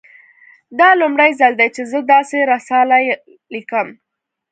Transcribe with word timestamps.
دا 0.79 0.89
لومړی 1.01 1.31
ځل 1.39 1.53
دی 1.59 1.69
چې 1.75 1.81
زه 1.91 1.99
داسې 2.13 2.37
رساله 2.53 2.95
لیکم 3.53 3.87